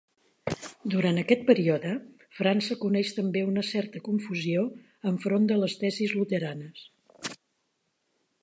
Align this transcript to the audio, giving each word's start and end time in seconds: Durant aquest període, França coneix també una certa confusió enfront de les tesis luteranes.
Durant 0.93 1.21
aquest 1.21 1.43
període, 1.49 1.91
França 2.39 2.77
coneix 2.85 3.13
també 3.19 3.45
una 3.51 3.65
certa 3.69 4.03
confusió 4.09 4.67
enfront 5.13 5.49
de 5.53 5.61
les 5.65 5.79
tesis 5.85 6.17
luteranes. 6.23 6.89